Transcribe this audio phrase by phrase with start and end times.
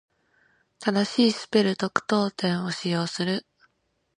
[0.79, 3.45] 正しいスペルと句読点を使用する。